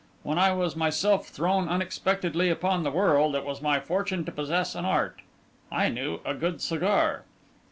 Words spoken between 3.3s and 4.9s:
it was my fortune to possess an